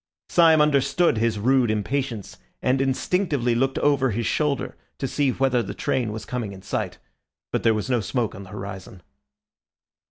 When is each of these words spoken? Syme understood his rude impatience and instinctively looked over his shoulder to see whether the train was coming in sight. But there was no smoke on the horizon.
Syme 0.29 0.61
understood 0.61 1.19
his 1.19 1.37
rude 1.37 1.69
impatience 1.69 2.39
and 2.59 2.81
instinctively 2.81 3.53
looked 3.53 3.77
over 3.77 4.09
his 4.09 4.25
shoulder 4.25 4.75
to 4.97 5.07
see 5.07 5.29
whether 5.31 5.61
the 5.61 5.75
train 5.75 6.11
was 6.11 6.25
coming 6.25 6.53
in 6.53 6.63
sight. 6.63 6.97
But 7.51 7.61
there 7.61 7.75
was 7.75 7.87
no 7.87 7.99
smoke 8.01 8.33
on 8.33 8.41
the 8.41 8.49
horizon. 8.49 9.03